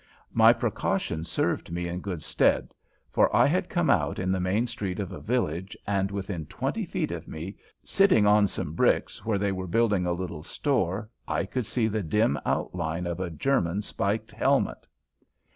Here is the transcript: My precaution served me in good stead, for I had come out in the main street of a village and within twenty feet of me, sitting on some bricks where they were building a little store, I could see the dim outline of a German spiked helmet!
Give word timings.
My 0.33 0.51
precaution 0.51 1.23
served 1.25 1.71
me 1.71 1.87
in 1.87 1.99
good 1.99 2.23
stead, 2.23 2.73
for 3.11 3.31
I 3.35 3.45
had 3.45 3.69
come 3.69 3.87
out 3.91 4.17
in 4.17 4.31
the 4.31 4.39
main 4.39 4.65
street 4.65 4.99
of 4.99 5.11
a 5.11 5.19
village 5.19 5.77
and 5.85 6.09
within 6.09 6.47
twenty 6.47 6.85
feet 6.87 7.11
of 7.11 7.27
me, 7.27 7.57
sitting 7.83 8.25
on 8.25 8.47
some 8.47 8.73
bricks 8.73 9.23
where 9.25 9.37
they 9.37 9.51
were 9.51 9.67
building 9.67 10.07
a 10.07 10.13
little 10.13 10.41
store, 10.41 11.07
I 11.27 11.45
could 11.45 11.67
see 11.67 11.87
the 11.87 12.01
dim 12.01 12.39
outline 12.47 13.05
of 13.05 13.19
a 13.19 13.29
German 13.29 13.83
spiked 13.83 14.31
helmet! 14.31 14.87